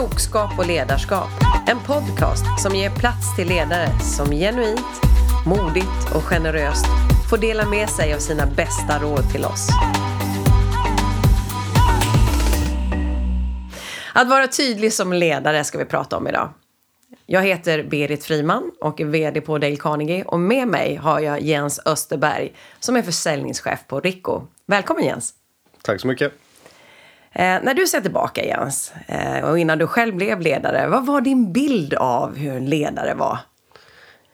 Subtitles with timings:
[0.00, 1.28] Klokskap och ledarskap.
[1.66, 5.00] En podcast som ger plats till ledare som genuint,
[5.46, 6.86] modigt och generöst
[7.30, 9.68] får dela med sig av sina bästa råd till oss.
[14.14, 16.48] Att vara tydlig som ledare ska vi prata om idag.
[17.26, 21.40] Jag heter Berit Friman och är VD på Dale Carnegie och med mig har jag
[21.40, 24.42] Jens Österberg som är försäljningschef på Rico.
[24.66, 25.34] Välkommen Jens!
[25.82, 26.49] Tack så mycket!
[27.32, 31.20] Eh, när du ser tillbaka Jens, eh, och innan du själv blev ledare, vad var
[31.20, 33.38] din bild av hur en ledare var?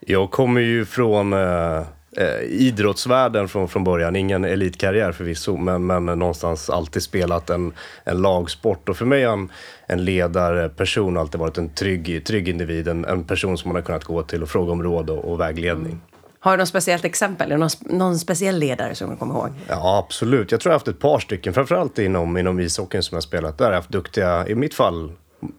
[0.00, 1.82] Jag kommer ju från eh,
[2.16, 4.16] eh, idrottsvärlden från, från början.
[4.16, 7.72] Ingen elitkarriär förvisso, men, men någonstans alltid spelat en,
[8.04, 8.88] en lagsport.
[8.88, 9.52] Och för mig har en,
[9.86, 12.88] en ledarperson alltid varit en trygg, trygg individ.
[12.88, 15.40] En, en person som man har kunnat gå till och fråga om råd och, och
[15.40, 16.00] vägledning.
[16.40, 17.58] Har du något speciellt exempel?
[17.58, 19.50] Någon, någon speciell ledare som du kommer ihåg?
[19.68, 20.52] Ja, absolut.
[20.52, 21.54] Jag tror jag har haft ett par stycken.
[21.54, 23.58] Framförallt inom, inom ishockeyn som jag spelat.
[23.58, 25.12] Där har jag haft duktiga, i mitt fall,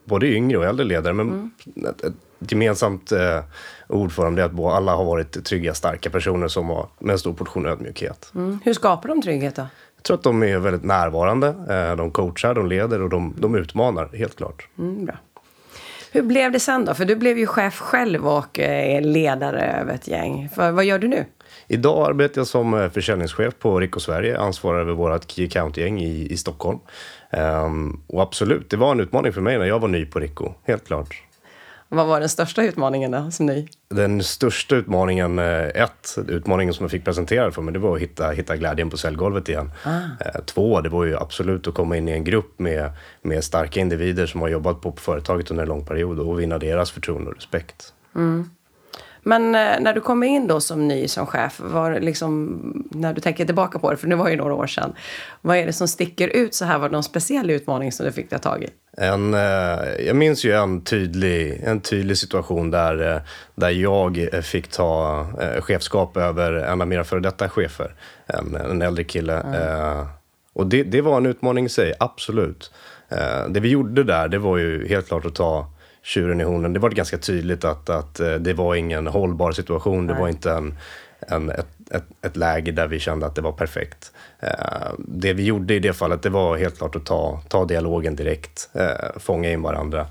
[0.05, 1.13] både yngre och äldre ledare.
[1.13, 1.51] Men mm.
[1.89, 2.13] ett, ett
[2.51, 3.39] gemensamt eh,
[3.87, 7.19] ord för dem är att alla har varit trygga, starka personer som har med en
[7.19, 8.31] stor portion ödmjukhet.
[8.35, 8.59] Mm.
[8.65, 9.67] Hur skapar de trygghet då?
[9.95, 11.47] Jag tror att de är väldigt närvarande.
[11.47, 14.67] Eh, de coachar, de leder och de, de utmanar, helt klart.
[14.77, 15.15] Mm, bra.
[16.17, 16.93] Hur blev det sen då?
[16.93, 20.49] För du blev ju chef själv och är ledare över ett gäng.
[20.55, 21.25] För vad gör du nu?
[21.67, 26.31] Idag arbetar jag som eh, försäljningschef på Rico Sverige, ansvarar över vårt Key Account-gäng i,
[26.31, 26.79] i Stockholm.
[27.31, 30.53] Um, och absolut, det var en utmaning för mig när jag var ny på Rico,
[30.63, 31.26] helt klart.
[31.89, 33.67] Vad var den största utmaningen då, som ny?
[33.89, 38.01] Den största utmaningen, eh, ett, utmaningen som jag fick presenterad för mig, det var att
[38.01, 39.71] hitta, hitta glädjen på säljgolvet igen.
[39.83, 39.99] Ah.
[40.19, 43.79] Eh, två, det var ju absolut att komma in i en grupp med, med starka
[43.79, 47.29] individer som har jobbat på, på företaget under en lång period och vinna deras förtroende
[47.29, 47.93] och respekt.
[48.15, 48.49] Mm.
[49.27, 52.59] Men eh, när du kommer in då som ny som chef, var liksom,
[52.91, 54.93] när du tänker tillbaka på det, för det var ju några år sedan.
[55.41, 56.79] Vad är det som sticker ut så här?
[56.79, 58.67] Var det någon speciell utmaning som du fick ta tag i?
[58.97, 59.39] En, eh,
[60.05, 63.21] jag minns ju en tydlig, en tydlig situation där, eh,
[63.55, 65.25] där jag fick ta
[65.59, 67.95] chefskap över en av mina före detta chefer.
[68.27, 69.39] En, en äldre kille.
[69.39, 70.07] Mm.
[70.53, 72.71] och det, det var en utmaning i sig, absolut.
[73.49, 75.67] det vi gjorde där, det var ju helt klart att ta
[76.07, 76.73] tjuren i hornen.
[76.73, 80.07] Det var ganska tydligt att, att eh, det var ingen hållbar situation.
[80.07, 80.77] Det var inte en,
[81.19, 84.11] en, ett, ett, ett, läge där vi kände att det var perfekt.
[84.39, 84.49] Eh,
[84.97, 88.69] det vi gjorde i det fallet, det var helt klart att ta, ta dialogen direkt,
[88.73, 90.07] eh, fånga in varandra,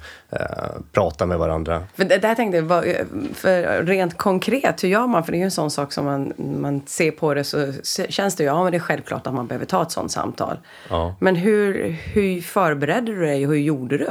[0.92, 1.82] prata med varandra.
[1.94, 2.96] För det där tänkte jag,
[3.34, 5.24] för rent konkret, hur gör man?
[5.24, 7.72] För det är ju en sån sak som man, man ser på det så
[8.08, 10.56] känns det ju, ja men det är självklart att man behöver ta ett sånt samtal.
[10.90, 11.16] Ja.
[11.20, 14.08] Men hur, hur förberedde du dig och hur gjorde du?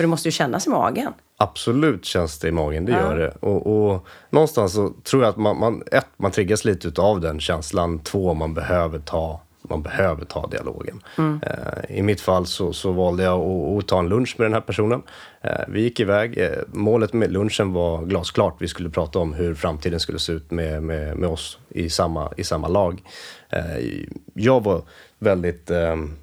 [0.00, 1.12] För det måste ju kännas i magen.
[1.36, 2.98] Absolut känns det i magen, det ja.
[2.98, 3.30] gör det.
[3.40, 7.40] Och, och, någonstans så tror jag att man, man, ett, man triggas lite av den
[7.40, 7.98] känslan.
[7.98, 11.02] Två, man behöver ta, man behöver ta dialogen.
[11.18, 11.40] Mm.
[11.42, 14.54] Eh, I mitt fall så, så valde jag att, att, ta en lunch med den
[14.54, 15.02] här personen.
[15.40, 16.38] Eh, vi gick iväg.
[16.38, 18.56] Eh, målet med lunchen var glasklart.
[18.58, 22.32] Vi skulle prata om hur framtiden skulle se ut med, med, med oss i samma,
[22.36, 23.02] i samma lag.
[23.48, 24.02] Eh,
[24.34, 24.82] jag var
[25.18, 26.16] väldigt ehm,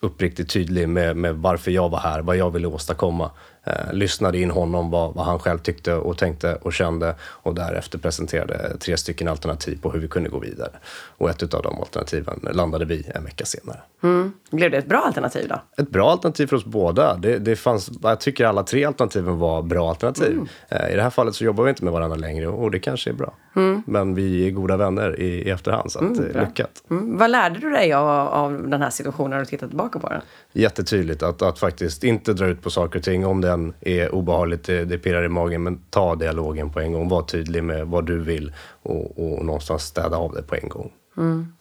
[0.00, 3.30] uppriktigt tydlig med, med varför jag var här, vad jag ville åstadkomma.
[3.64, 7.98] Eh, lyssnade in honom, vad, vad, han själv tyckte och tänkte och kände och därefter
[7.98, 10.70] presenterade tre stycken alternativ på hur vi kunde gå vidare.
[11.18, 13.80] Och ett av de alternativen landade vi en vecka senare.
[14.02, 14.32] Mm.
[14.50, 15.82] Blev det ett bra alternativ då?
[15.82, 17.16] Ett bra alternativ för oss båda.
[17.16, 20.32] Det, det fanns, jag tycker alla tre alternativen var bra alternativ.
[20.32, 20.48] Mm.
[20.68, 23.10] Eh, I det här fallet så jobbar vi inte med varandra längre och det kanske
[23.10, 23.34] är bra.
[23.56, 23.82] Mm.
[23.86, 26.82] Men vi är goda vänner i, i efterhand, så att, mm, eh, lyckat.
[26.90, 27.18] Mm.
[27.18, 30.20] Vad lärde du dig av, av den här situationen när du tittar tillbaka på den?
[30.52, 34.64] Jättetydligt att, att faktiskt inte dra ut på saker och ting om den är obehagligt,
[34.64, 35.62] det, det pirrar i magen.
[35.62, 37.08] Men ta dialogen på en gång.
[37.08, 40.92] Var tydlig med vad du vill och, och någonstans städa av det på en gång.
[41.16, 41.52] Mm.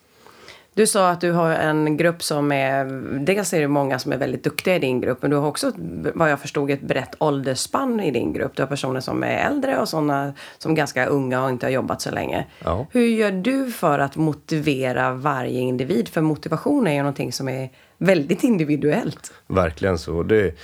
[0.78, 2.86] Du sa att du har en grupp som är...
[3.20, 5.72] Dels är det många som är väldigt duktiga i din grupp men du har också,
[6.14, 8.52] vad jag förstod, ett brett åldersspann i din grupp.
[8.56, 11.72] Du har personer som är äldre och sådana som är ganska unga och inte har
[11.72, 12.46] jobbat så länge.
[12.64, 12.88] Ja.
[12.92, 16.10] Hur gör du för att motivera varje individ?
[16.10, 19.34] För motivation är ju någonting som är väldigt individuellt.
[19.48, 20.24] Verkligen så.
[20.24, 20.56] Det,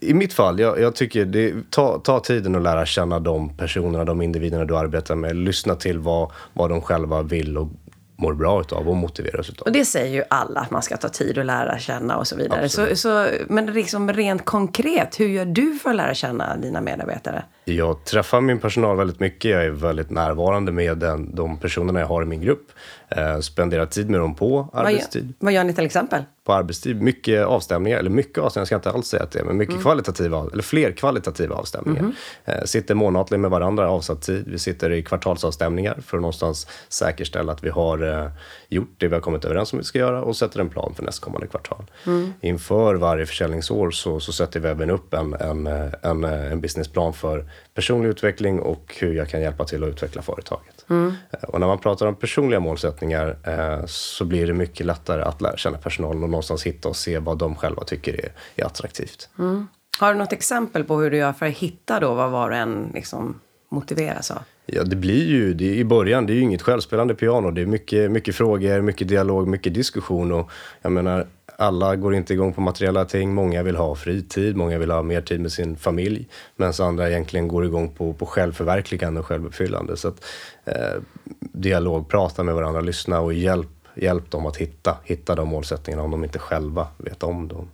[0.00, 4.04] I mitt fall, jag, jag tycker det, ta, ta tiden att lära känna de personerna,
[4.04, 5.36] de individerna du arbetar med.
[5.36, 7.68] Lyssna till vad, vad de själva vill och
[8.16, 9.66] mår bra utav och motiveras utav.
[9.66, 12.36] Och det säger ju alla, att man ska ta tid att lära känna och så
[12.36, 12.68] vidare.
[12.68, 17.44] Så, så, men liksom rent konkret, hur gör du för att lära känna dina medarbetare?
[17.64, 19.50] Jag träffar min personal väldigt mycket.
[19.50, 22.72] Jag är väldigt närvarande med den, de personerna jag har i min grupp.
[23.08, 25.24] Eh, spenderar tid med dem på arbetstid.
[25.24, 26.24] Vad, vad gör ni till exempel?
[26.44, 27.02] På arbetstid.
[27.02, 29.72] Mycket avstämningar, eller mycket avstämningar, jag ska inte alls säga att det är, men mycket
[29.72, 29.82] mm.
[29.82, 32.00] kvalitativa, eller fler kvalitativa avstämningar.
[32.00, 32.14] Mm.
[32.44, 34.44] Eh, sitter månatligen med varandra, avsatt tid.
[34.48, 38.30] Vi sitter i kvartalsavstämningar för att någonstans säkerställa att vi har eh,
[38.68, 40.94] gjort det vi har kommit överens om att vi ska göra och sätter en plan
[40.96, 41.84] för nästkommande kvartal.
[42.06, 42.32] Mm.
[42.40, 45.66] Inför varje försäljningsår så, så sätter vi även upp en, en,
[46.02, 47.44] en, en businessplan för
[47.76, 50.84] personlig utveckling och hur jag kan hjälpa till att utveckla företaget.
[50.90, 51.12] Mm.
[51.48, 55.56] Och när man pratar om personliga målsättningar eh, så blir det mycket lättare att lära
[55.56, 59.28] känna personalen och någonstans hitta och se vad de själva tycker är, är attraktivt.
[59.38, 59.68] Mm.
[60.00, 62.56] Har du något exempel på hur du gör för att hitta då vad var och
[62.56, 64.42] en liksom motiveras av?
[64.68, 67.50] Ja, det blir ju, det, i början, det är ju inget självspelande piano.
[67.50, 70.32] Det är mycket, mycket frågor, mycket dialog, mycket diskussion.
[70.32, 70.50] Och
[70.82, 71.26] jag menar,
[71.56, 73.34] alla går inte igång på materiella ting.
[73.34, 76.28] Många vill ha fritid, många vill ha mer tid med sin familj.
[76.56, 79.96] Medan andra egentligen går igång på, på självförverkligande och självuppfyllande.
[79.96, 80.24] Så att,
[80.64, 81.02] eh,
[81.40, 86.10] dialog, prata med varandra, lyssna och hjälp, hjälp dem att hitta, hitta de målsättningarna om
[86.10, 87.68] de inte själva vet om dem.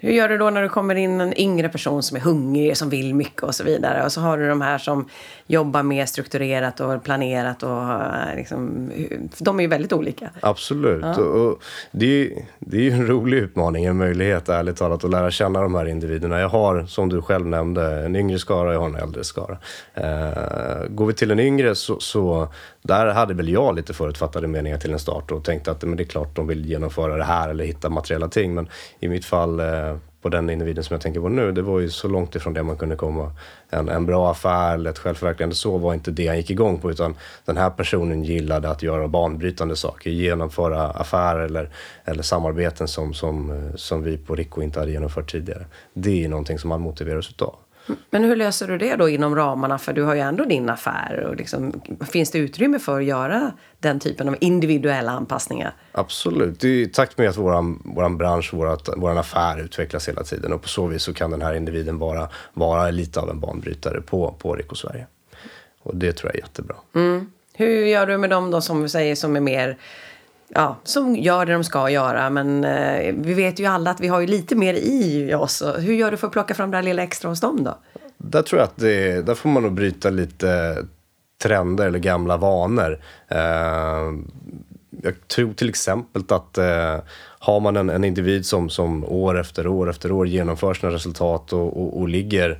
[0.00, 2.90] Hur gör du då när det kommer in en yngre person som är hungrig, som
[2.90, 4.04] vill mycket och så vidare?
[4.04, 5.08] Och så har du de här som
[5.46, 8.90] jobbar mer strukturerat och planerat och eh, liksom,
[9.38, 10.30] de är ju väldigt olika.
[10.40, 11.04] Absolut.
[11.04, 11.22] Ja.
[11.22, 15.30] Och det, är, det är ju en rolig utmaning, en möjlighet ärligt talat att lära
[15.30, 16.40] känna de här individerna.
[16.40, 19.58] Jag har, som du själv nämnde, en yngre skara och jag har en äldre skara.
[19.94, 22.48] Eh, går vi till en yngre så, så
[22.82, 26.02] där hade väl jag lite förutfattade meningar till en start och tänkte att men det
[26.02, 28.54] är klart de vill genomföra det här eller hitta materiella ting.
[28.54, 28.68] Men
[29.00, 29.87] i mitt fall eh,
[30.22, 32.62] på den individen som jag tänker på nu, det var ju så långt ifrån det
[32.62, 33.32] man kunde komma.
[33.70, 36.90] En, en bra affär eller ett självförverkligande så var inte det han gick igång på
[36.90, 41.70] utan den här personen gillade att göra banbrytande saker, genomföra affärer eller,
[42.04, 45.66] eller samarbeten som, som, eh, som vi på Rico inte hade genomfört tidigare.
[45.94, 47.54] Det är någonting som man motiveras utav.
[48.10, 49.78] Men hur löser du det då inom ramarna?
[49.78, 51.26] För du har ju ändå din affär.
[51.28, 51.80] Och liksom,
[52.10, 55.74] finns det utrymme för att göra den typen av individuella anpassningar?
[55.92, 56.60] Absolut.
[56.60, 58.50] Det är i takt med att vår våran bransch,
[58.96, 60.52] vår affär utvecklas hela tiden.
[60.52, 64.00] Och på så vis så kan den här individen vara, vara lite av en banbrytare
[64.00, 65.06] på, på Rico Sverige.
[65.82, 66.76] Och det tror jag är jättebra.
[66.94, 67.30] Mm.
[67.54, 69.78] Hur gör du med dem då som vi säger som är mer
[70.48, 72.30] ja, som gör det de ska göra.
[72.30, 75.62] Men eh, vi vet ju alla att vi har ju lite mer i oss.
[75.78, 77.78] Hur gör du för att plocka fram det här lilla extra hos dem då?
[78.16, 80.76] Där tror jag att det, där får man nog bryta lite
[81.42, 82.98] trender eller gamla vanor.
[83.28, 83.38] Eh,
[85.02, 86.96] jag tror till exempel att eh,
[87.38, 91.52] har man en, en individ som, som år efter år efter år genomför sina resultat
[91.52, 92.58] och, och, och ligger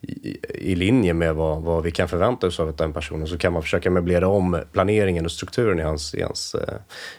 [0.00, 3.62] i, linje med vad, vad vi kan förvänta oss av den personen så kan man
[3.62, 6.74] försöka möblera om planeringen och strukturen i hans, i hans eh,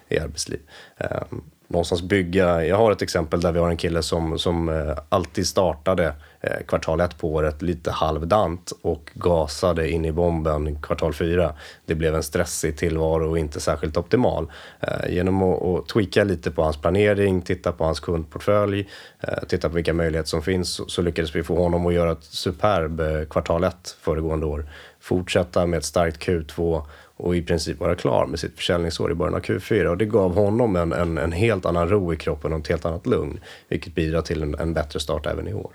[0.10, 0.60] i arbetsliv.
[0.98, 2.66] Ehm, någonstans bygga.
[2.66, 6.14] Jag har ett exempel där vi har en kille som, som eh, alltid startade eh,
[6.42, 11.54] Eh, kvartal ett på året lite halvdant och gasade in i bomben kvartal fyra.
[11.86, 14.52] Det blev en stressig tillvaro och inte särskilt optimal.
[14.80, 18.90] Eh, genom att, att tweaka lite på hans planering, titta på hans kundportfölj,
[19.20, 22.24] eh, titta på vilka möjligheter som finns så lyckades vi få honom att göra ett
[22.24, 24.70] superb kvartal ett föregående år.
[25.00, 26.82] Fortsätta med ett starkt Q2
[27.18, 29.86] och i princip vara klar med sitt försäljningsår i början av Q4.
[29.86, 32.86] Och det gav honom en, en, en helt annan ro i kroppen och ett helt
[32.86, 33.40] annat lugn.
[33.68, 35.72] Vilket bidrar till en, en bättre start även i år.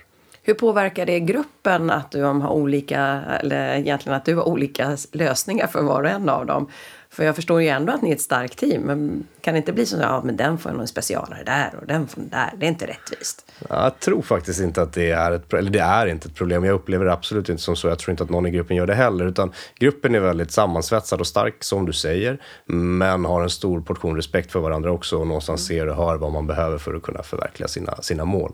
[0.46, 3.00] Hur påverkar det gruppen att du har olika,
[3.40, 6.68] eller egentligen att du har olika lösningar för var och en av dem?
[7.14, 8.82] För jag förstår ju ändå att ni är ett starkt team.
[8.82, 11.86] Men kan det inte bli så att ja, men den får en specialare där och
[11.86, 12.52] den får en där.
[12.56, 13.52] Det är inte rättvist.
[13.68, 16.64] Jag tror faktiskt inte att det är ett, eller det är inte ett problem.
[16.64, 17.88] Jag upplever det absolut inte som så.
[17.88, 19.24] Jag tror inte att någon i gruppen gör det heller.
[19.24, 22.38] Utan gruppen är väldigt sammansvetsad och stark som du säger.
[22.66, 25.80] Men har en stor portion respekt för varandra också och någonstans mm.
[25.80, 28.52] ser och hör vad man behöver för att kunna förverkliga sina, sina mål.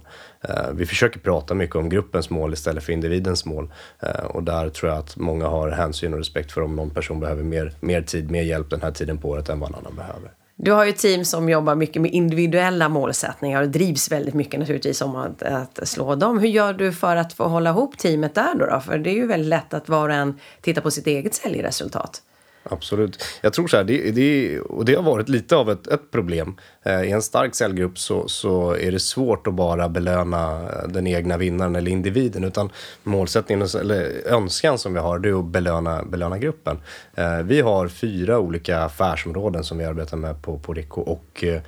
[0.48, 3.72] Uh, vi försöker prata mycket om gruppens mål istället för individens mål.
[4.02, 7.20] Uh, och där tror jag att många har hänsyn och respekt för om någon person
[7.20, 9.96] behöver mer, mer tid, mer hjälp den här tiden på året än vad en annan
[9.96, 10.30] behöver.
[10.62, 14.60] Du har ju ett team som jobbar mycket med individuella målsättningar och drivs väldigt mycket
[14.60, 16.38] naturligtvis om att, att slå dem.
[16.38, 18.80] Hur gör du för att få hålla ihop teamet där då, då?
[18.80, 22.22] För det är ju väldigt lätt att var och en tittar på sitt eget säljresultat.
[22.62, 23.24] Absolut.
[23.40, 26.56] Jag tror så här, det, det, och det har varit lite av ett, ett problem.
[26.82, 31.06] Eh, I en stark säljgrupp så, så är det svårt att bara belöna eh, den
[31.06, 32.44] egna vinnaren eller individen.
[32.44, 32.70] Utan
[33.02, 36.78] målsättningen, eller önskan som vi har, det är att belöna, belöna gruppen.
[37.14, 41.60] Eh, vi har fyra olika affärsområden som vi arbetar med på, på Rico och eh,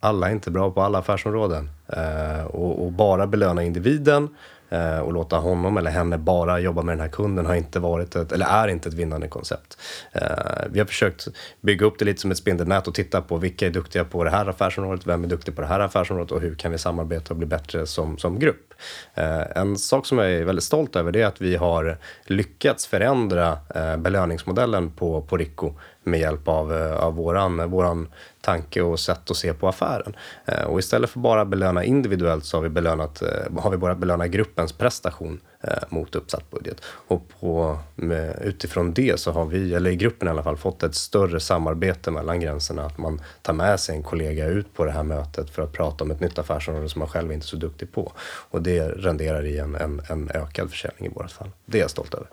[0.00, 1.70] alla är inte bra på alla affärsområden.
[1.88, 4.28] Eh, och, och bara belöna individen
[4.70, 8.16] Eh, och låta honom eller henne bara jobba med den här kunden har inte varit
[8.16, 9.78] ett, eller är inte ett vinnande koncept.
[10.12, 10.22] Eh,
[10.70, 11.28] vi har försökt
[11.60, 14.30] bygga upp det lite som ett spindelnät och titta på vilka är duktiga på det
[14.30, 17.36] här affärsområdet, vem är duktig på det här affärsområdet och hur kan vi samarbeta och
[17.36, 18.74] bli bättre som, som grupp.
[19.14, 22.86] Eh, en sak som jag är väldigt stolt över det är att vi har lyckats
[22.86, 25.72] förändra eh, belöningsmodellen på, på Rico
[26.10, 28.08] med hjälp av, eh, av våran, våran
[28.40, 30.16] tanke och sätt att se på affären.
[30.46, 33.98] Eh, och istället för bara belöna individuellt så har vi, belönat, eh, har vi börjat
[33.98, 35.40] belöna gruppens prestation
[35.88, 36.80] mot uppsatt budget.
[36.84, 40.82] Och på, med, utifrån det så har vi, eller i gruppen i alla fall, fått
[40.82, 42.82] ett större samarbete mellan gränserna.
[42.82, 46.04] Att man tar med sig en kollega ut på det här mötet för att prata
[46.04, 48.12] om ett nytt affärsområde som man själv inte är så duktig på.
[48.50, 51.50] Och det renderar i en, en, en ökad försäljning i vårt fall.
[51.66, 52.26] Det är jag stolt över.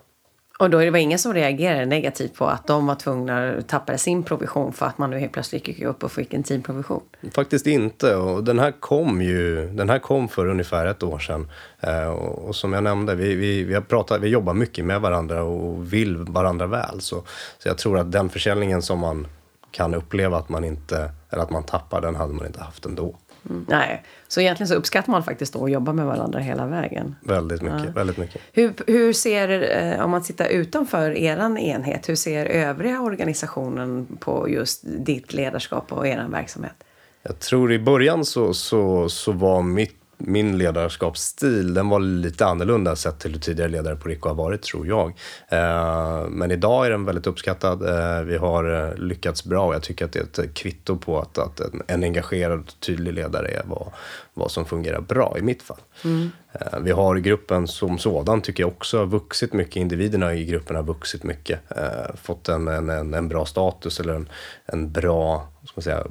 [0.58, 3.98] Och då var det ingen som reagerade negativt på att de var tvungna att tappa
[3.98, 7.02] sin provision för att man nu helt plötsligt gick upp och fick en teamprovision?
[7.34, 8.16] Faktiskt inte.
[8.16, 11.50] Och den här kom ju den här kom för ungefär ett år sedan.
[11.80, 15.42] Eh, och, som jag nämnde, vi, vi, vi, har pratat, vi jobbar mycket med varandra
[15.42, 17.00] och vill varandra väl.
[17.00, 17.22] Så,
[17.58, 19.26] så jag tror att den försäljningen som man
[19.70, 23.14] kan uppleva att man inte, eller att man tappar, den hade man inte haft ändå.
[23.50, 23.66] Mm.
[23.68, 27.16] Nej, så egentligen så uppskattar man faktiskt då att jobba med varandra hela vägen.
[27.20, 27.84] Väldigt mycket.
[27.84, 27.92] Ja.
[27.92, 28.42] Väldigt mycket.
[28.52, 34.48] Hur, hur ser, eh, om man tittar utanför er enhet, hur ser övriga organisationen på
[34.48, 36.84] just ditt ledarskap och er verksamhet?
[37.22, 42.96] Jag tror i början så, så, så var mitt min ledarskapsstil, den var lite annorlunda
[42.96, 45.08] sett till hur tidigare ledare på Rico har varit, tror jag.
[45.48, 47.82] Eh, men idag är den väldigt uppskattad.
[47.82, 51.20] Eh, vi har eh, lyckats bra och jag tycker att det är ett kvitto på
[51.20, 53.92] att, att en engagerad och tydlig ledare är vad,
[54.34, 55.80] vad som fungerar bra i mitt fall.
[56.04, 56.30] Mm.
[56.52, 59.76] Eh, vi har gruppen som sådan, tycker jag också, har vuxit mycket.
[59.76, 61.60] Individerna i gruppen har vuxit mycket.
[61.76, 64.28] Eh, fått en, en, en bra status eller en,
[64.66, 66.06] en bra ska man säga,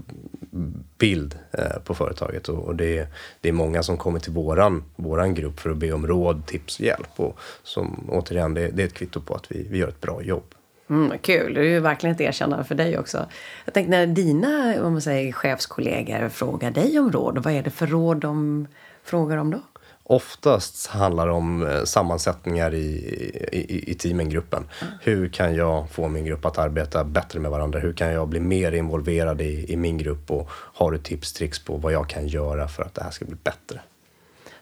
[0.97, 2.49] bild eh, på företaget.
[2.49, 3.07] Och, det,
[3.41, 6.79] det, är många som kommer till våran, våran grupp för att be om råd, tips
[6.79, 7.09] och hjälp.
[7.15, 10.21] Och som, återigen, det, det är ett kvitto på att vi, vi gör ett bra
[10.21, 10.43] jobb.
[10.89, 13.25] Mm, kul, det är ju verkligen ett erkännande för dig också.
[13.65, 17.69] Jag tänkte när dina om man säger, chefskollegor frågar dig om råd, vad är det
[17.69, 18.67] för råd de
[19.03, 19.59] frågar om då?
[20.09, 22.87] Oftast handlar det om eh, sammansättningar i,
[23.51, 24.63] i, i teamen, gruppen.
[24.81, 24.93] Mm.
[25.01, 27.79] Hur kan jag få min grupp att arbeta bättre med varandra?
[27.79, 30.31] Hur kan jag bli mer involverad i, i min grupp?
[30.31, 33.25] Och har du tips, tricks på vad jag kan göra för att det här ska
[33.25, 33.81] bli bättre?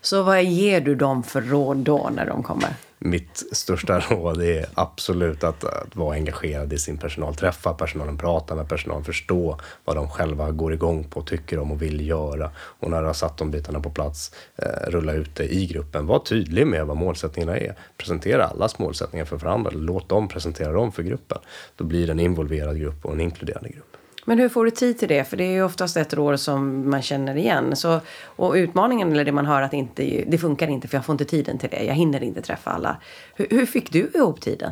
[0.06, 2.76] Så vad ger du dem för råd då när de kommer?
[3.06, 7.36] mitt största råd är absolut att, att, vara engagerad i sin personal.
[7.36, 11.82] Träffa personalen, prata med personalen, förstå vad de själva går igång på, tycker om och
[11.82, 12.52] vill göra.
[12.58, 16.08] Och när du har satt de bitarna på plats, eh, rulla ut det i gruppen.
[16.08, 17.76] Var tydlig med vad målsättningarna är.
[17.98, 19.72] Presentera allas målsättningar för varandra.
[19.74, 21.38] Låt dem presentera dem för gruppen.
[21.76, 23.95] Då blir det en involverad grupp och en inkluderande grupp.
[24.26, 25.24] Men hur får du tid till det?
[25.24, 27.76] För det är ju oftast ett råd som man känner igen.
[27.76, 31.14] Så, och utmaningen, eller det man hör att inte, det funkar inte för jag får
[31.14, 31.84] inte tiden till det.
[31.84, 32.98] Jag hinner inte träffa alla.
[33.36, 34.72] Hur, hur fick du ihop tiden?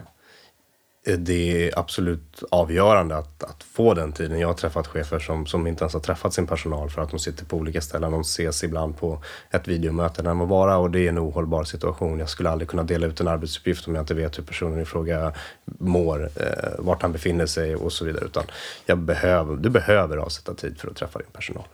[1.06, 4.40] Eh, det är absolut avgörande att, att, få den tiden.
[4.40, 7.20] Jag har träffat chefer som, som inte ens har träffat sin personal för att de
[7.20, 8.12] sitter på olika ställen.
[8.12, 12.20] De ses ibland på ett videomöte när de vara och det är en ohållbar situation.
[12.20, 14.86] Jag skulle aldrig kunna dela ut en arbetsuppgift om jag inte vet hur personen i
[14.86, 15.34] fråga
[15.66, 18.26] mår, eh, vart han befinner sig och så vidare.
[18.26, 18.44] Utan
[18.86, 21.66] jag behöver, du behöver avsätta tid för att träffa din personal.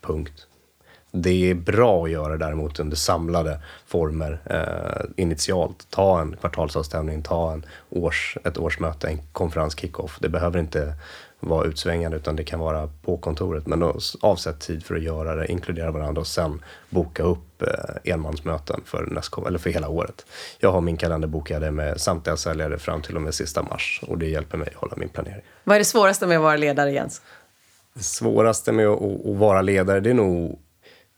[0.00, 0.46] Punkt.
[1.12, 5.86] Det är bra att göra däremot under samlade former eh, initialt.
[5.90, 10.18] Ta en kvartalsavstämning, ta en års, ett årsmöte, en konferens kickoff.
[10.20, 10.94] Det behöver inte
[11.40, 13.66] vara utsvängande utan det kan vara på kontoret.
[13.66, 18.12] Men då avsätt tid för att göra det, inkludera varandra och sen boka upp eh,
[18.12, 20.26] enmansmöten för, nästkom- eller för hela året.
[20.58, 24.18] Jag har min kalender bokad med samtliga säljare fram till och med sista mars och
[24.18, 25.42] det hjälper mig att hålla min planering.
[25.64, 27.22] Vad är det svåraste med att vara ledare Jens?
[27.94, 30.58] Det svåraste med att, att vara ledare det är nog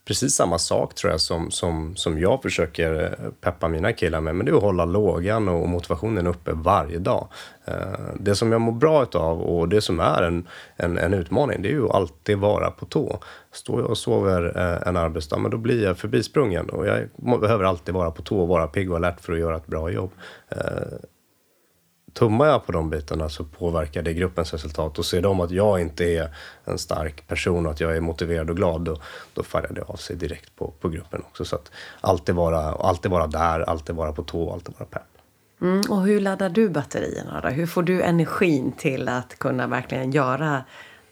[0.05, 4.35] precis samma sak tror jag som, som, som jag försöker eh, peppa mina killar med.
[4.35, 7.27] Men det är att hålla lågan och motivationen uppe varje dag.
[7.65, 7.73] Eh,
[8.19, 11.69] det som jag mår bra utav och det som är en, en, en utmaning det
[11.69, 13.19] är ju att alltid vara på tå.
[13.51, 16.69] Står jag och sover eh, en arbetsdag, men då blir jag förbisprungen.
[16.69, 17.07] Och jag
[17.39, 19.91] behöver alltid vara på tå och vara pigg och alert för att göra ett bra
[19.91, 20.11] jobb
[22.13, 24.99] tummar jag på de bitarna så påverkar det gruppens resultat.
[24.99, 28.49] Och ser de att jag inte är en stark person och att jag är motiverad
[28.49, 28.97] och glad, då,
[29.33, 31.45] då färgar det av sig direkt på, på gruppen också.
[31.45, 35.01] Så att alltid vara, alltid vara där, alltid vara på tå, alltid vara pepp.
[35.61, 37.47] Mm, och hur laddar du batterierna då?
[37.47, 40.63] Hur får du energin till att kunna verkligen göra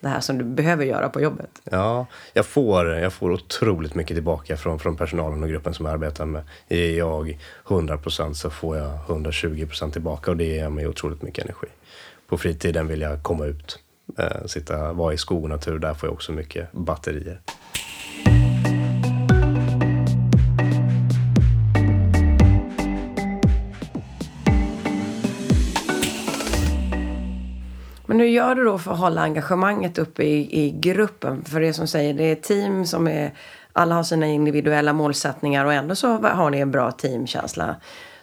[0.02, 1.50] det här som du behöver göra på jobbet?
[1.64, 5.94] Ja, jag får, jag får otroligt mycket tillbaka från, från personalen och gruppen som jag
[5.94, 6.44] arbetar med.
[6.70, 11.22] Är jag 100 procent så får jag 120 procent tillbaka och det ger mig otroligt
[11.22, 11.68] mycket energi.
[12.28, 13.80] På fritiden vill jag komma ut,
[14.18, 15.80] eh, sitta, vara i skog och natur.
[15.80, 17.42] Där får jag också mycket batterier.
[28.12, 31.46] Men hur gör du då för att hålla engagemanget uppe i, i gruppen?
[31.46, 33.34] För det som säger, det är team som är...
[33.74, 37.76] Alla har sina individuella målsättningar och ändå så har ni en bra teamkänsla.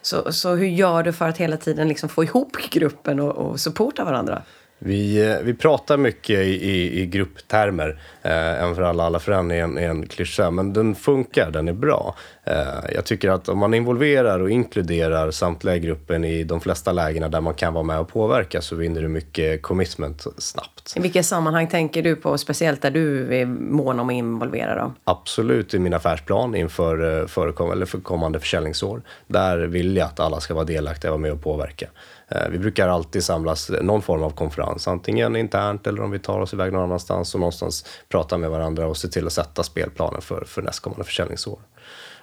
[0.02, 3.60] Så, så hur gör du för att hela tiden liksom få ihop gruppen och, och
[3.60, 4.42] supporta varandra?
[4.78, 8.00] Vi, eh, vi pratar mycket i, i, i grupptermer.
[8.22, 11.50] Eh, en för alla, alla för en är en, är en klyscha, men den funkar,
[11.50, 12.14] den är bra.
[12.44, 12.54] Eh,
[12.94, 17.28] jag tycker att om man involverar och inkluderar samtliga i gruppen i de flesta lägena
[17.28, 20.94] där man kan vara med och påverka så vinner du mycket commitment snabbt.
[20.96, 24.94] I vilka sammanhang tänker du på, speciellt där du är mån om att involvera dem?
[25.04, 29.02] Absolut i min affärsplan inför förekom, eller för kommande försäljningsår.
[29.26, 31.86] Där vill jag att alla ska vara delaktiga och vara med och påverka.
[32.28, 36.18] Eh, vi brukar alltid samlas eh, någon form av konferens, antingen internt eller om vi
[36.18, 39.62] tar oss iväg någon annanstans och någonstans pratar med varandra och ser till att sätta
[39.62, 41.58] spelplanen för, för nästkommande försäljningsår.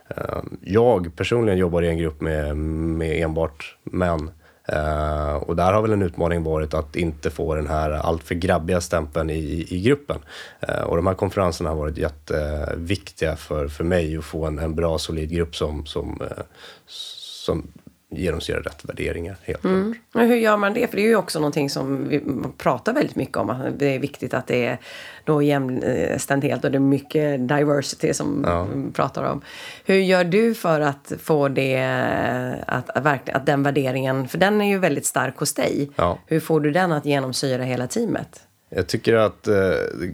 [0.08, 4.32] Ehm, jag personligen jobbar i en grupp med, med enbart män.
[4.74, 8.82] Uh, och där har väl en utmaning varit att inte få den här alltför grabbiga
[8.82, 10.18] stämpeln i, i gruppen.
[10.70, 14.76] Uh, och de här konferenserna har varit jätteviktiga för, för mig att få en, en
[14.76, 16.44] bra solid grupp som, som, uh,
[16.88, 17.68] som
[18.16, 19.38] genomsyrar rätt värderingar.
[19.44, 19.96] Helt mm.
[20.14, 20.88] Men hur gör man det?
[20.88, 22.24] För det är ju också någonting som vi
[22.58, 23.50] pratar väldigt mycket om.
[23.50, 24.78] Att det är viktigt att det är
[25.24, 28.68] då jämställdhet och det är mycket diversity som ja.
[28.94, 29.42] pratar om.
[29.86, 31.78] Hur gör du för att få det,
[32.68, 35.90] att, att, att den värderingen, för den är ju väldigt stark hos dig.
[35.96, 36.18] Ja.
[36.26, 38.45] Hur får du den att genomsyra hela teamet?
[38.70, 39.54] Jag tycker att, eh,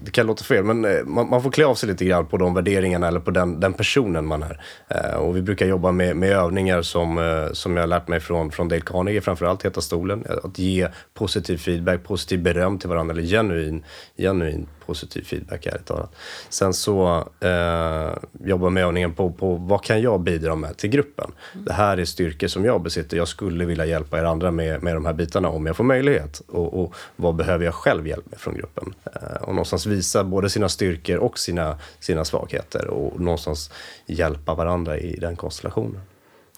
[0.02, 2.38] det kan låta fel, men eh, man, man, får klä av sig lite grann på
[2.38, 4.62] de värderingarna eller på den, den personen man är.
[4.88, 8.20] Eh, och vi brukar jobba med, med övningar som, eh, som jag har lärt mig
[8.20, 10.26] från, från Dale Carnegie, framförallt Heta stolen.
[10.44, 13.84] Att ge positiv feedback, positiv beröm till varandra, eller genuin,
[14.18, 16.16] genuin positiv feedback ärligt talat.
[16.50, 18.14] Sen så eh,
[18.46, 21.32] jobbar med övningen på, på vad kan jag bidra med till gruppen?
[21.54, 21.66] Mm.
[21.66, 23.18] Det här är styrkor som jag besitter.
[23.18, 26.42] Jag skulle vilja hjälpa er andra med, med de här bitarna om jag får möjlighet.
[26.48, 28.94] Och, och vad behöver jag själv hjälp med från gruppen?
[29.06, 33.72] Eh, och någonstans visa både sina styrkor och sina, sina svagheter och någonstans
[34.06, 36.02] hjälpa varandra i den konstellationen.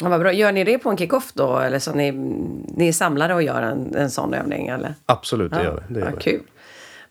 [0.02, 0.34] Ja, vad bra.
[0.34, 1.58] Gör ni det på en kick-off då?
[1.58, 2.12] Eller så ni,
[2.78, 4.68] ni är samlade och gör en, en sån övning?
[4.68, 4.96] Eller?
[5.06, 5.64] Absolut, det ja.
[5.64, 5.94] gör vi.
[5.94, 6.42] Det gör ja, Kul.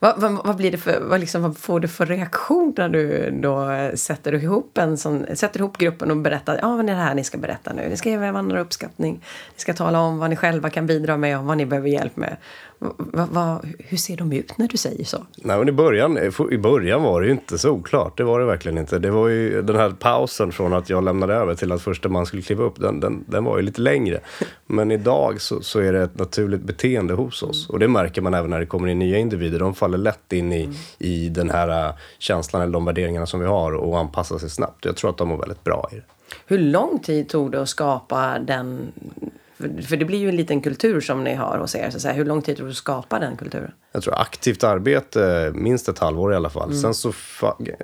[0.02, 3.30] Vad, vad, vad, blir det för, vad, liksom, vad får du för reaktion när du
[3.30, 7.02] då sätter ihop, en sån, sätter ihop gruppen och berättar ja, men det är det
[7.02, 7.88] här ni ska berätta nu.
[7.88, 9.14] Ni ska ge varandra uppskattning.
[9.54, 12.16] Ni ska tala om vad ni själva kan bidra med och vad ni behöver hjälp
[12.16, 12.36] med.
[12.98, 15.26] Va, va, hur ser de ut när du säger så?
[15.36, 16.18] Nej, men i, början,
[16.50, 18.16] I början var det ju inte så oklart.
[18.16, 18.98] Det var det verkligen inte.
[18.98, 22.26] Det var ju den här pausen från att jag lämnade över till att första man
[22.26, 22.80] skulle kliva upp.
[22.80, 24.20] Den, den, den var ju lite längre.
[24.66, 27.68] Men idag så, så, är det ett naturligt beteende hos oss.
[27.68, 29.58] Och det märker man även när det kommer in nya individer.
[29.58, 30.76] De faller lätt in i, mm.
[30.98, 34.84] i den här äh, känslan eller de värderingarna som vi har och anpassar sig snabbt.
[34.84, 36.02] Jag tror att de mår väldigt bra i det.
[36.46, 38.92] Hur lång tid tog det att skapa den
[39.62, 41.90] för, för, det blir ju en liten kultur som ni har hos er.
[41.90, 43.72] Så, så här, hur lång tid tror du att skapa den kulturen?
[43.92, 46.68] Jag tror aktivt arbete, minst ett halvår i alla fall.
[46.70, 46.82] Mm.
[46.82, 47.12] Sen så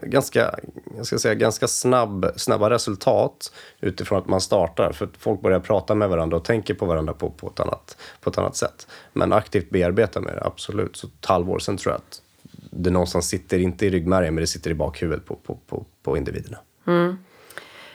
[0.02, 0.54] ganska,
[0.96, 4.92] jag ska säga, ganska snabb, snabba resultat utifrån att man startar.
[4.92, 8.30] För folk börjar prata med varandra och tänker på varandra på, på, ett, annat, på
[8.30, 8.86] ett annat sätt.
[9.12, 10.96] Men aktivt bearbeta med det, absolut.
[10.96, 12.22] Så ett halvår, sen tror jag att
[12.70, 16.16] det någonstans sitter, inte i ryggmärgen, men det sitter i bakhuvudet på, på, på, på
[16.16, 16.58] individerna.
[16.86, 17.18] Mm.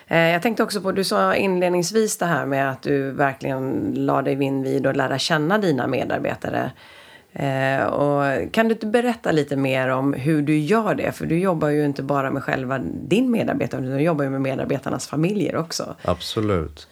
[0.07, 4.21] Eh, jag tänkte också på, du sa inledningsvis det här med att du verkligen la
[4.21, 6.71] dig vinn vid att lära känna dina medarbetare.
[7.33, 11.11] Eh, och kan du inte berätta lite mer om hur du gör det?
[11.11, 14.41] För du jobbar ju inte bara med själva din medarbetare, utan du jobbar ju med
[14.41, 15.95] medarbetarnas familjer också.
[16.01, 16.87] Absolut.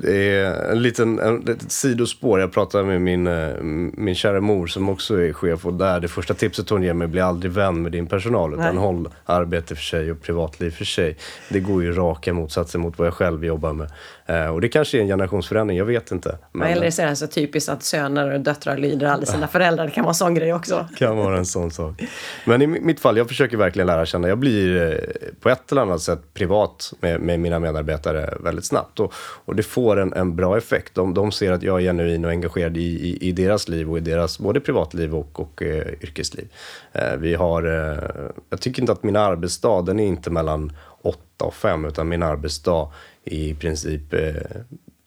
[0.00, 2.40] Det är en liten en, ett sidospår.
[2.40, 3.62] Jag pratade med min, eh,
[3.94, 7.08] min kära mor som också är chef och där det första tipset hon ger mig
[7.08, 8.84] blir aldrig vän med din personal utan Nej.
[8.84, 11.16] håll arbete för sig och privatliv för sig.
[11.48, 13.90] Det går ju raka motsatsen mot vad jag själv jobbar med.
[14.26, 16.38] Eh, och det kanske är en generationsförändring, jag vet inte.
[16.52, 19.84] Men, eller så är det så typiskt att söner och döttrar lyder aldrig sina föräldrar.
[19.84, 20.86] Det kan vara en sån grej också.
[20.90, 22.02] Det kan vara en sån sak.
[22.44, 24.28] Men i mitt fall, jag försöker verkligen lära känna.
[24.28, 24.98] Jag blir eh,
[25.40, 29.00] på ett eller annat sätt privat med, med mina medarbetare väldigt snabbt.
[29.00, 30.94] Och, och det får en, en bra effekt.
[30.94, 33.98] De, de ser att jag är genuin och engagerad i, i, i deras liv och
[33.98, 36.48] i deras både privatliv och, och eh, yrkesliv.
[36.92, 41.18] Eh, vi har, eh, jag tycker inte att min arbetsdag, den är inte mellan 8
[41.42, 42.88] och 5 utan min arbetsdag
[43.24, 44.34] är i princip eh,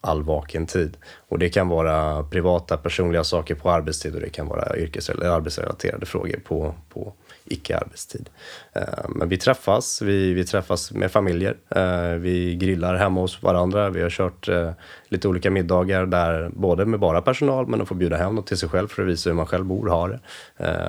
[0.01, 0.97] all vaken tid.
[1.27, 5.25] Och det kan vara privata, personliga saker på arbetstid och det kan vara yrkes eller
[5.25, 7.13] arbetsrelaterade frågor på, på
[7.45, 8.29] icke-arbetstid.
[8.73, 13.89] Eh, men vi träffas, vi, vi träffas med familjer, eh, vi grillar hemma hos varandra.
[13.89, 14.71] Vi har kört eh,
[15.07, 18.57] lite olika middagar där både med bara personal men att få bjuda hem något till
[18.57, 20.19] sig själv för att visa hur man själv bor och har det.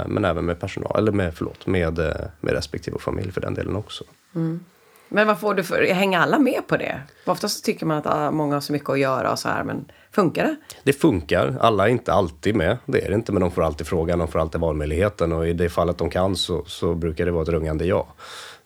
[0.09, 1.97] Men även med personal, eller med, förlåt, med,
[2.41, 4.05] med respektive familj för den delen också.
[4.35, 4.61] Mm.
[5.09, 7.01] Men vad får du för, hänger alla med på det?
[7.25, 9.85] Oftast tycker man att ah, många har så mycket att göra och så här, men
[10.11, 10.57] funkar det?
[10.83, 11.57] Det funkar.
[11.61, 14.29] Alla är inte alltid med, det är det inte, men de får alltid frågan, de
[14.29, 17.49] får alltid valmöjligheten och i det fallet de kan så, så brukar det vara ett
[17.49, 18.07] rungande ja.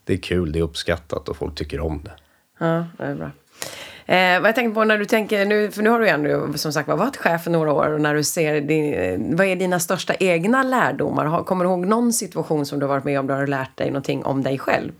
[0.05, 2.13] Det är kul, det är uppskattat och folk tycker om det.
[2.59, 3.31] Ja, det är bra.
[4.07, 6.59] Eh, vad jag tänkte på när du tänker, nu, för nu har du ju ändå
[6.59, 9.81] som sagt varit chef för några år och när du ser, din, vad är dina
[9.81, 11.45] största egna lärdomar?
[11.45, 13.77] Kommer du ihåg någon situation som du har varit med om där du har lärt
[13.77, 14.93] dig någonting om dig själv?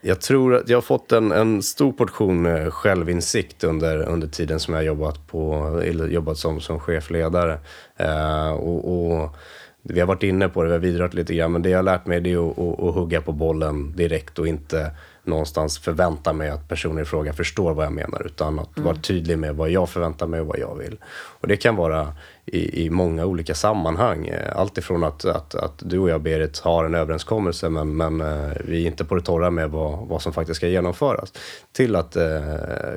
[0.00, 4.60] Jag tror att jag har fått en, en stor portion eh, självinsikt under, under tiden
[4.60, 7.58] som jag jobbat, på, jobbat som, som chefledare.
[7.96, 9.36] Eh, och, och,
[9.82, 11.82] vi har varit inne på det, vi har vidrört lite grann, men det jag har
[11.82, 14.90] lärt mig är att, att, att hugga på bollen direkt och inte
[15.24, 18.86] någonstans förvänta mig att personen i fråga förstår vad jag menar, utan att mm.
[18.86, 20.98] vara tydlig med vad jag förväntar mig och vad jag vill.
[21.40, 22.12] Och det kan vara
[22.52, 24.26] i, i många olika sammanhang.
[24.26, 28.20] Eh, allt ifrån att, att, att du och jag, Berit, har en överenskommelse men, men
[28.20, 31.32] eh, vi är inte på det torra med vad, vad som faktiskt ska genomföras.
[31.72, 32.40] Till att eh,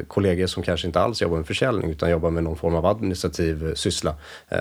[0.07, 3.75] kollegor som kanske inte alls jobbar med försäljning utan jobbar med någon form av administrativ
[3.75, 4.15] syssla
[4.49, 4.57] eh,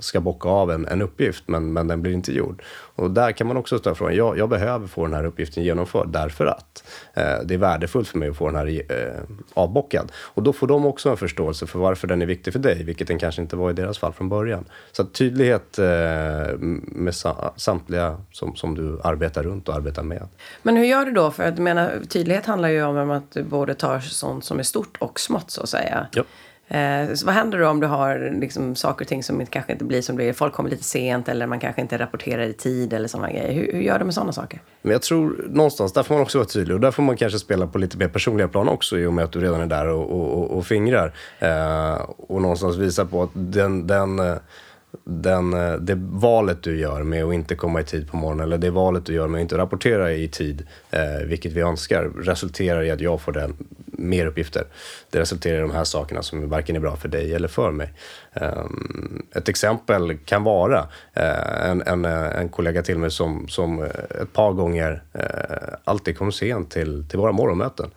[0.00, 2.62] ska bocka av en, en uppgift men, men den blir inte gjord.
[2.94, 6.08] Och där kan man också ställa frågan, jag, jag behöver få den här uppgiften genomförd
[6.08, 9.22] därför att eh, det är värdefullt för mig att få den här eh,
[9.54, 10.12] avbockad.
[10.14, 13.08] Och då får de också en förståelse för varför den är viktig för dig, vilket
[13.08, 14.64] den kanske inte var i deras fall från början.
[14.92, 17.14] Så tydlighet eh, med
[17.56, 20.28] samtliga som, som du arbetar runt och arbetar med.
[20.62, 21.30] Men hur gör du då?
[21.30, 24.96] För att menar, tydlighet handlar ju om att du både tar sånt som är stort
[25.00, 26.06] och smått så att säga.
[26.12, 26.22] Ja.
[26.72, 30.02] Eh, vad händer då om du har liksom, saker och ting som kanske inte blir
[30.02, 30.32] som det är?
[30.32, 33.52] Folk kommer lite sent eller man kanske inte rapporterar i tid eller sådana grejer.
[33.52, 34.60] Hur, hur gör du med sådana saker?
[34.82, 37.38] Men jag tror någonstans, där får man också vara tydlig och där får man kanske
[37.38, 39.86] spela på lite mer personliga plan också i och med att du redan är där
[39.86, 41.12] och, och, och, fingrar.
[41.38, 44.36] Eh, och någonstans visa på att den, den eh,
[45.04, 48.58] den, eh, det valet du gör med att inte komma i tid på morgonen eller
[48.58, 52.82] det valet du gör med att inte rapportera i tid, eh, vilket vi önskar, resulterar
[52.82, 53.56] i att jag får den,
[54.02, 54.64] mer uppgifter.
[55.10, 57.92] Det resulterar i de här sakerna som varken är bra för dig eller för mig.
[58.32, 63.78] Ehm, ett exempel kan vara eh, en, en, eh, en kollega till mig som, som
[63.82, 63.86] eh,
[64.22, 65.02] ett par gånger
[65.84, 67.90] alltid kom sent till, till våra morgonmöten.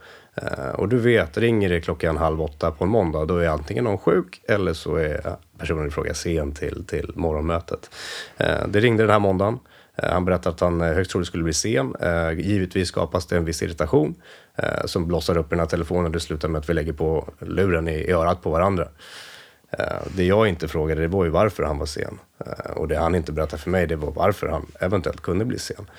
[0.74, 3.98] Och du vet, ringer det klockan halv åtta på en måndag, då är antingen någon
[3.98, 7.90] sjuk eller så är personen i fråga sen till, till morgonmötet.
[8.68, 9.60] Det ringde den här måndagen.
[9.96, 11.96] Han berättade att han högst troligt skulle bli sen.
[12.38, 14.16] Givetvis skapas det en viss irritation
[14.58, 16.12] Eh, som blossar upp i den här telefonen.
[16.12, 18.88] Det slutar med att vi lägger på luren i, i örat på varandra.
[19.72, 22.20] Eh, det jag inte frågade det var ju varför han var sen.
[22.46, 25.60] Eh, och det han inte berättade för mig det var varför han eventuellt kunde bli
[25.60, 25.90] sen.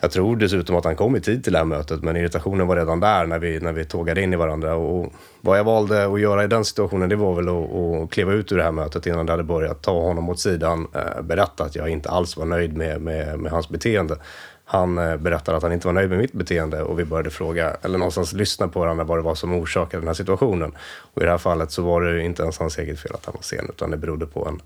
[0.00, 2.76] Jag tror dessutom att han kom i tid till det här mötet, men irritationen var
[2.76, 4.74] redan där när vi, när vi tågade in i varandra.
[4.74, 8.32] Och vad jag valde att göra i den situationen, det var väl att, att kliva
[8.32, 10.88] ut ur det här mötet innan det hade börjat, ta honom åt sidan,
[11.22, 14.16] berätta att jag inte alls var nöjd med, med, med hans beteende.
[14.64, 17.76] Han eh, berättade att han inte var nöjd med mitt beteende och vi började fråga,
[17.82, 20.72] eller någonstans lyssna på varandra vad det var som orsakade den här situationen.
[21.14, 23.34] Och i det här fallet så var det inte ens hans eget fel att han
[23.34, 24.62] var sen, utan det berodde på en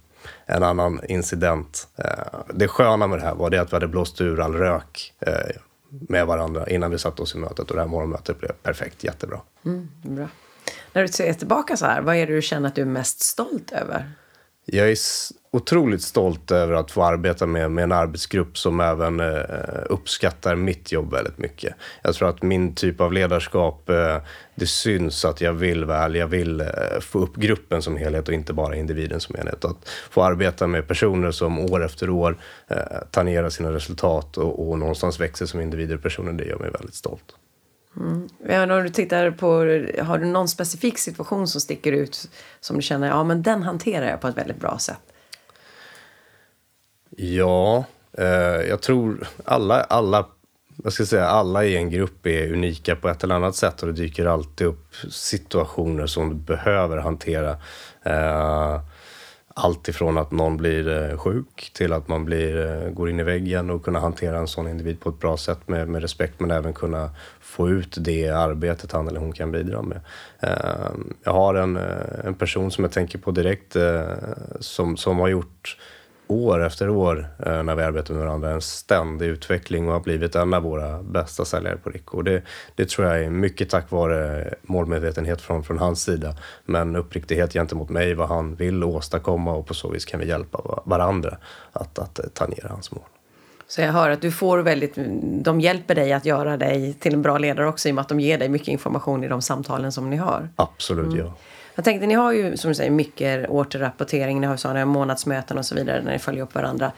[0.46, 1.88] en annan incident.
[1.96, 5.14] Eh, det sköna med det här var det att vi hade blåst ur all rök
[5.20, 5.32] eh,
[5.90, 9.40] med varandra innan vi satte oss i mötet och det här morgonmötet blev perfekt, jättebra.
[9.64, 10.28] Mm, bra.
[10.92, 13.20] När du ser tillbaka så här, vad är det du känner att du är mest
[13.20, 14.12] stolt över?
[14.72, 14.96] Jag är
[15.50, 19.40] otroligt stolt över att få arbeta med, med en arbetsgrupp som även eh,
[19.88, 21.74] uppskattar mitt jobb väldigt mycket.
[22.02, 24.16] Jag tror att min typ av ledarskap, eh,
[24.54, 26.14] det syns att jag vill väl.
[26.14, 26.66] Jag vill eh,
[27.00, 29.64] få upp gruppen som helhet och inte bara individen som enhet.
[29.64, 32.78] Att få arbeta med personer som år efter år eh,
[33.10, 36.94] tangerar sina resultat och, och någonstans växer som individer och personer, det gör mig väldigt
[36.94, 37.34] stolt.
[38.00, 38.70] Mm.
[38.70, 39.46] Om du tittar på,
[40.02, 42.30] har du någon specifik situation som sticker ut
[42.60, 45.00] som du känner, ja men den hanterar jag på ett väldigt bra sätt?
[47.16, 47.84] Ja,
[48.18, 48.26] eh,
[48.68, 50.26] jag tror alla, alla,
[50.84, 53.86] jag ska säga, alla i en grupp är unika på ett eller annat sätt och
[53.88, 57.50] det dyker alltid upp situationer som du behöver hantera.
[58.02, 58.80] Eh,
[59.58, 63.22] allt ifrån att någon blir eh, sjuk till att man blir, eh, går in i
[63.22, 66.50] väggen och kunna hantera en sån individ på ett bra sätt med, med respekt men
[66.50, 70.00] även kunna få ut det arbetet han eller hon kan bidra med.
[70.40, 73.76] Ehm, jag har en, eh, en person som jag tänker på direkt
[74.60, 75.76] som, som har gjort
[76.28, 80.34] år efter år eh, när vi arbetar med varandra en ständig utveckling och har blivit
[80.34, 82.22] en av våra bästa säljare på Rico.
[82.22, 82.42] Det,
[82.74, 87.88] det tror jag är mycket tack vare målmedvetenhet från, från hans sida, men uppriktighet gentemot
[87.88, 91.36] mig, vad han vill åstadkomma och på så vis kan vi hjälpa varandra
[91.72, 93.04] att, att ta ner hans mål.
[93.68, 94.94] Så jag hör att du får väldigt,
[95.42, 98.08] de hjälper dig att göra dig till en bra ledare också i och med att
[98.08, 100.48] de ger dig mycket information i de samtalen som ni har.
[100.56, 101.18] Absolut, mm.
[101.18, 101.34] ja.
[101.78, 105.66] Jag tänkte, ni har ju som du säger mycket återrapportering, ni har sådana månadsmöten och
[105.66, 106.92] så vidare när ni följer upp varandra.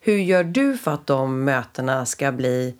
[0.00, 2.74] Hur gör du för att de mötena ska bli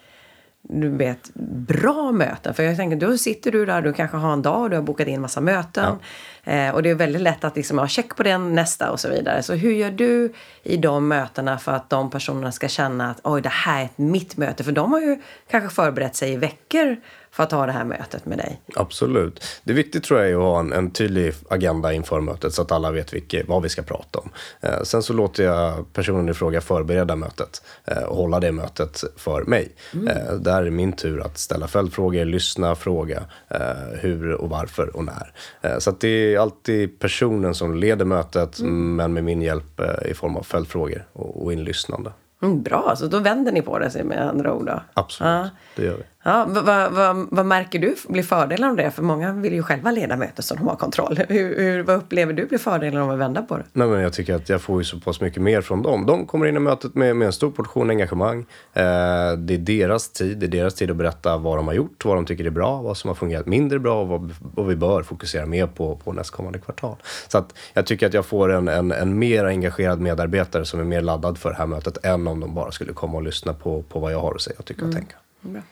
[0.68, 1.30] du vet,
[1.68, 2.54] bra möten.
[2.54, 5.08] För jag tänker, då sitter du där, du kanske har en dag, du har bokat
[5.08, 5.98] in massa möten.
[6.44, 6.52] Ja.
[6.52, 9.08] Eh, och det är väldigt lätt att liksom, ha check på den, nästa och så
[9.08, 9.42] vidare.
[9.42, 13.42] Så hur gör du i de mötena för att de personerna ska känna att oj,
[13.42, 14.64] det här är mitt möte?
[14.64, 16.96] För de har ju kanske förberett sig i veckor
[17.36, 18.60] för att ha det här mötet med dig.
[18.76, 19.44] Absolut.
[19.64, 22.62] Det är viktigt tror jag är att ha en, en tydlig agenda inför mötet så
[22.62, 24.30] att alla vet vilket, vad vi ska prata om.
[24.60, 29.04] Eh, sen så låter jag personen i fråga förbereda mötet eh, och hålla det mötet
[29.16, 29.74] för mig.
[29.94, 30.08] Mm.
[30.08, 33.60] Eh, där är min tur att ställa följdfrågor, lyssna, fråga eh,
[34.00, 35.32] hur och varför och när.
[35.62, 38.96] Eh, så att det är alltid personen som leder mötet mm.
[38.96, 42.12] men med min hjälp eh, i form av följdfrågor och, och inlyssnande.
[42.42, 44.66] Mm, bra, så då vänder ni på det med andra ord?
[44.66, 44.82] Då.
[44.94, 45.48] Absolut, ja.
[45.76, 46.02] det gör vi.
[46.26, 48.90] Ja, vad, vad, vad, märker du blir fördelar av det?
[48.90, 51.20] För många vill ju själva leda möten så de har kontroll.
[51.28, 53.64] Hur, hur, vad upplever du blir fördelar av att vända på det?
[53.72, 56.06] Nej, men jag tycker att jag får ju så pass mycket mer från dem.
[56.06, 58.38] De kommer in i mötet med, med en stor portion engagemang.
[58.72, 58.82] Eh,
[59.38, 60.38] det är deras tid.
[60.38, 62.82] Det är deras tid att berätta vad de har gjort, vad de tycker är bra,
[62.82, 66.12] vad som har fungerat mindre bra och vad, vad vi bör fokusera mer på, på
[66.12, 66.96] nästkommande kvartal.
[67.28, 70.84] Så att jag tycker att jag får en, en, en mer engagerad medarbetare som är
[70.84, 73.82] mer laddad för det här mötet än om de bara skulle komma och lyssna på,
[73.82, 74.96] på vad jag har att säga och tycka och mm.
[74.96, 75.16] tänka.
[75.40, 75.62] Bra.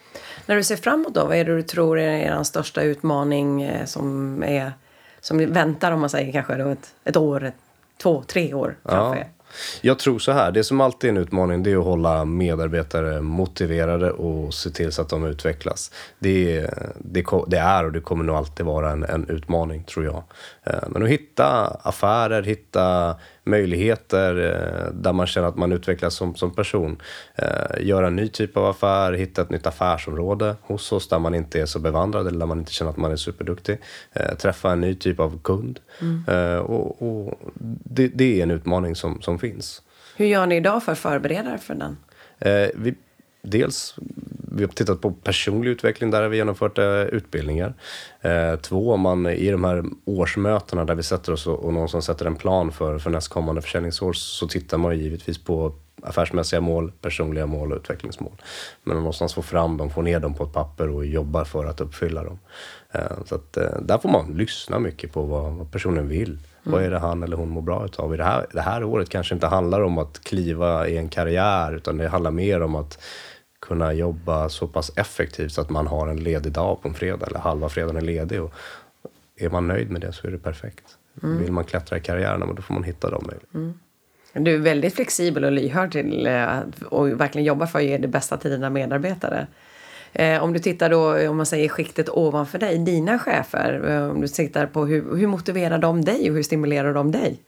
[0.46, 3.85] När du ser framåt då, vad är det du tror är er största utmaning eh,
[3.87, 4.72] som, är,
[5.20, 7.54] som väntar om man säger kanske då ett, ett år, ett,
[8.02, 9.24] två, tre år framför ja.
[9.80, 13.20] Jag tror så här, det som alltid är en utmaning det är att hålla medarbetare
[13.20, 15.90] motiverade och se till så att de utvecklas.
[16.18, 16.66] Det,
[16.98, 20.22] det, det är och det kommer nog alltid vara en, en utmaning tror jag.
[20.64, 26.35] Eh, men att hitta affärer, hitta möjligheter eh, där man känner att man utvecklas som,
[26.35, 27.02] som person.
[27.35, 31.35] Eh, göra en ny typ av affär, hitta ett nytt affärsområde hos oss där man
[31.35, 33.78] inte är så bevandrad eller där man inte känner att man är superduktig.
[34.38, 35.80] Träffa en ny typ av kund.
[36.00, 36.61] Mm.
[36.61, 37.40] Och, och
[37.85, 39.83] det, det, är en utmaning som, som finns.
[40.16, 41.96] Hur gör ni idag för att förbereda er för den?
[42.74, 42.94] Vi
[43.44, 43.94] dels,
[44.56, 47.74] vi har tittat på personlig utveckling, där har vi genomfört eh, utbildningar.
[48.20, 52.04] Eh, två, om man i de här årsmötena där vi sätter oss och, och någonstans
[52.04, 57.46] sätter en plan för, för nästkommande försäljningsår så tittar man givetvis på affärsmässiga mål, personliga
[57.46, 58.32] mål och utvecklingsmål.
[58.84, 61.80] Men någonstans få fram dem, få ner dem på ett papper och jobba för att
[61.80, 62.38] uppfylla dem.
[62.92, 66.38] Eh, så att, där får man lyssna mycket på vad, vad personen vill.
[66.66, 66.72] Mm.
[66.72, 68.14] Vad är det han eller hon mår bra utav?
[68.14, 71.76] I det här, det här året kanske inte handlar om att kliva i en karriär
[71.76, 72.98] utan det handlar mer om att
[73.66, 77.27] kunna jobba så pass effektivt så att man har en ledig dag på en fredag
[77.27, 78.42] eller halva fredagen är ledig.
[78.42, 78.55] Och
[79.37, 80.85] är man nöjd med det så är det perfekt.
[81.22, 81.38] Mm.
[81.38, 83.61] Vill man klättra i karriären, då får man hitta de möjligheterna.
[83.64, 83.74] Mm.
[84.44, 88.09] Du är väldigt flexibel och lyhörd till att och verkligen jobbar för att ge det
[88.09, 89.46] bästa till dina medarbetare.
[90.12, 94.20] Eh, om du tittar då, om man säger skiktet ovanför dig, dina chefer, eh, om
[94.20, 97.38] du tittar på hur, hur motiverar de dig och hur stimulerar de dig?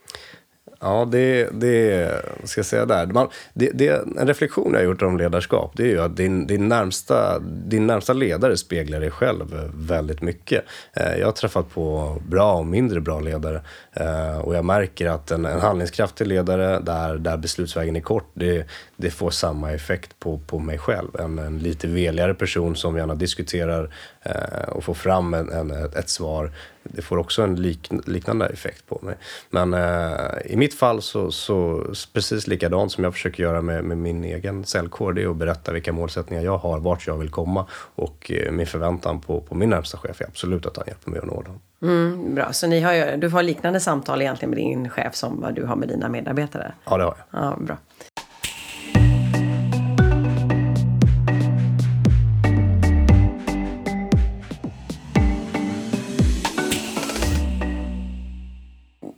[0.81, 2.11] Ja, det, det
[2.45, 3.07] ska jag säga där.
[3.07, 6.47] Man, det, det, en reflektion jag har gjort om ledarskap, det är ju att din,
[6.47, 10.65] din, närmsta, din närmsta ledare speglar dig själv väldigt mycket.
[10.97, 13.61] Eh, jag har träffat på bra och mindre bra ledare
[14.01, 18.67] Eh, och jag märker att en, en handlingskraftig ledare där, där beslutsvägen är kort, det,
[18.97, 21.09] det får samma effekt på, på mig själv.
[21.19, 26.09] En, en lite veligare person som gärna diskuterar eh, och får fram en, en, ett
[26.09, 26.53] svar
[26.93, 29.15] det får också en lik, liknande effekt på mig.
[29.51, 33.99] Men eh, i mitt fall så, så precis likadant som jag försöker göra med, med
[33.99, 37.67] min egen säljkår, det är att berätta vilka målsättningar jag har, vart jag vill komma
[37.95, 41.21] och eh, min förväntan på, på min närmsta chef är absolut att han hjälper mig
[41.21, 41.61] att nå dem.
[41.83, 45.55] Mm, bra, så ni har, du har liknande samtal egentligen med din chef som vad
[45.55, 46.73] du har med dina medarbetare?
[46.85, 47.43] Ja, det har jag.
[47.43, 47.77] Ja, bra.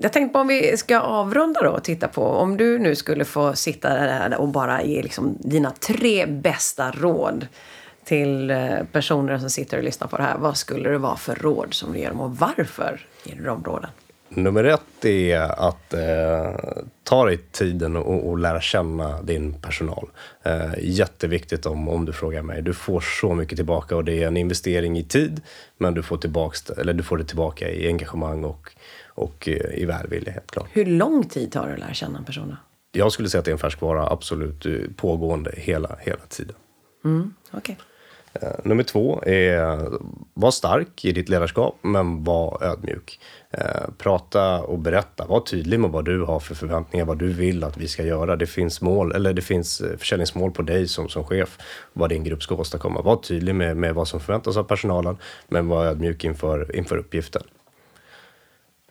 [0.00, 3.24] jag tänkte på om vi ska avrunda då och titta på om du nu skulle
[3.24, 7.46] få sitta där och bara ge liksom dina tre bästa råd
[8.08, 8.58] till eh,
[8.92, 10.38] personer som sitter och lyssnar på det här.
[10.38, 13.64] Vad skulle det vara för råd som du ger dem och varför ger du de
[13.64, 13.90] råden?
[14.28, 20.08] Nummer ett är att eh, ta dig tiden och, och, lära känna din personal.
[20.42, 22.62] Eh, jätteviktigt om, om du frågar mig.
[22.62, 25.40] Du får så mycket tillbaka och det är en investering i tid,
[25.78, 28.70] men du får, tillbaks, eller du får det tillbaka i engagemang och
[29.18, 30.68] och eh, i välvilja helt klart.
[30.72, 32.56] Hur lång tid tar det att lära känna en person?
[32.92, 36.56] Jag skulle säga att det är en färskvara, absolut eh, pågående hela, hela tiden.
[37.04, 37.74] Mm, okay.
[38.32, 39.88] Eh, nummer två är
[40.34, 43.20] var stark i ditt ledarskap, men var ödmjuk.
[43.50, 45.26] Eh, prata och berätta.
[45.26, 48.36] Var tydlig med vad du har för förväntningar, vad du vill att vi ska göra.
[48.36, 51.58] Det finns mål, eller det finns eh, försäljningsmål på dig som, som chef,
[51.92, 53.02] vad din grupp ska åstadkomma.
[53.02, 55.16] Var tydlig med, med vad som förväntas av personalen,
[55.48, 57.42] men var ödmjuk inför, inför uppgiften.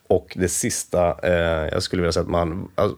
[0.07, 2.71] Och det sista, eh, jag skulle vilja säga att man...
[2.75, 2.97] Alltså,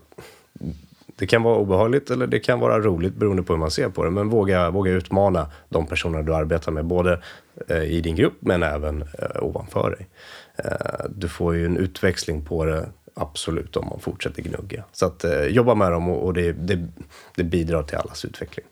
[1.19, 4.03] det kan vara obehagligt eller det kan vara roligt beroende på hur man ser på
[4.03, 4.11] det.
[4.11, 7.21] Men våga, våga utmana de personer du arbetar med, både
[7.67, 10.07] eh, i din grupp men även eh, ovanför dig.
[10.55, 14.83] Eh, du får ju en utväxling på det absolut om man fortsätter gnugga.
[14.91, 16.87] Så att jobba med dem och, och det, det,
[17.35, 18.65] det bidrar till allas utveckling.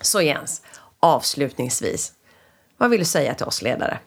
[0.00, 0.62] Så Jens,
[1.00, 2.12] avslutningsvis,
[2.76, 3.98] vad vill du säga till oss ledare?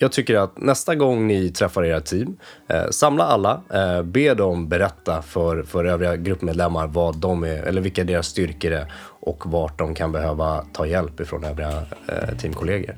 [0.00, 2.36] Jag tycker att nästa gång ni träffar era team,
[2.68, 7.80] eh, samla alla, eh, be dem berätta för, för övriga gruppmedlemmar vad de är, eller
[7.80, 12.94] vilka deras styrkor är och vart de kan behöva ta hjälp ifrån övriga eh, teamkollegor.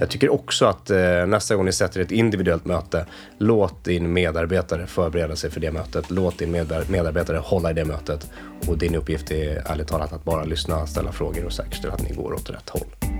[0.00, 3.06] Jag tycker också att eh, nästa gång ni sätter ett individuellt möte,
[3.38, 6.10] låt din medarbetare förbereda sig för det mötet.
[6.10, 6.50] Låt din
[6.88, 8.30] medarbetare hålla i det mötet.
[8.68, 12.14] Och din uppgift är ärligt talat att bara lyssna, ställa frågor och säkerställa att ni
[12.14, 13.19] går åt rätt håll.